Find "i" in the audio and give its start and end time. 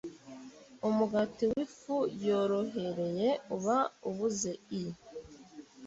4.81-4.83